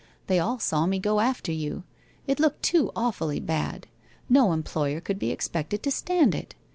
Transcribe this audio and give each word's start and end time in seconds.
They 0.25 0.39
all 0.39 0.57
saw 0.57 0.87
me 0.87 0.97
go 0.97 1.19
after 1.19 1.51
you. 1.51 1.83
It 2.25 2.39
looked 2.39 2.63
too 2.63 2.91
awfully 2.95 3.39
bad! 3.39 3.85
No 4.27 4.51
employer 4.51 4.99
could 4.99 5.19
be 5.19 5.29
expected 5.29 5.83
to 5.83 5.91
stand 5.91 6.33
it 6.33 6.55